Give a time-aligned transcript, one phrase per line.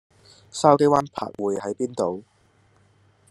[0.51, 2.23] 筲箕灣柏匯喺邊度？